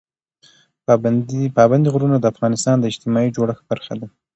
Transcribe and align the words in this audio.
پابندي 1.55 1.91
غرونه 1.93 2.15
د 2.19 2.25
افغانستان 2.33 2.75
د 2.79 2.83
اجتماعي 2.91 3.29
جوړښت 3.35 3.63
برخه 3.71 3.93
ده. 3.99 4.07